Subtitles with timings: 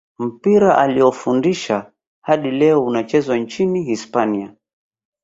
[0.19, 1.91] mpira alioufundisha
[2.21, 4.55] hadi leo unachezwa nchini hispania